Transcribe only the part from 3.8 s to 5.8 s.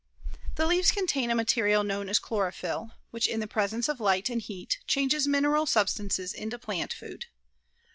of light and heat, changes mineral